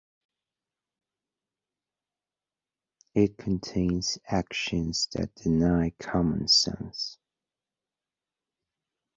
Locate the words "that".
5.13-5.35